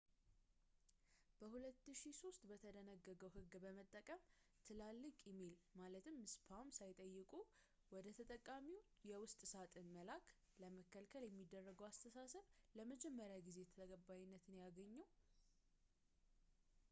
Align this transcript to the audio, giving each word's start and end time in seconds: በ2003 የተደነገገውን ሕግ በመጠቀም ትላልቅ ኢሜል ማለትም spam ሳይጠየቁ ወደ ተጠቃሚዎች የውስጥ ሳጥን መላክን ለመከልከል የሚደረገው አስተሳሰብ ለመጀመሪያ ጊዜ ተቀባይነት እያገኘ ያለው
በ2003 1.39 2.45
የተደነገገውን 2.51 3.35
ሕግ 3.43 3.53
በመጠቀም 3.63 4.23
ትላልቅ 4.67 5.11
ኢሜል 5.31 5.53
ማለትም 5.81 6.15
spam 6.33 6.69
ሳይጠየቁ 6.77 7.31
ወደ 7.95 8.05
ተጠቃሚዎች 8.19 8.89
የውስጥ 9.11 9.41
ሳጥን 9.53 9.91
መላክን 9.97 10.41
ለመከልከል 10.63 11.25
የሚደረገው 11.27 11.87
አስተሳሰብ 11.91 12.47
ለመጀመሪያ 12.79 13.37
ጊዜ 13.49 13.59
ተቀባይነት 13.75 14.47
እያገኘ 14.55 14.95
ያለው 15.03 15.07